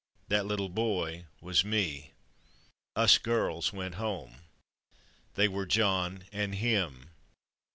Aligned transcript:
That 0.29 0.47
little 0.47 0.67
boy 0.67 1.27
was 1.41 1.61
/me/. 1.61 2.09
/Us/ 2.97 3.21
girls 3.21 3.71
went 3.71 3.93
home. 4.01 4.37
They 5.35 5.47
were 5.47 5.67
John 5.67 6.23
and 6.31 6.55
/him 6.55 7.09